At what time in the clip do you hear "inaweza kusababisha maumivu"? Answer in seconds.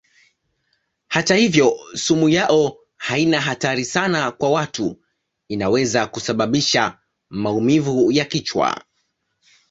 5.47-8.11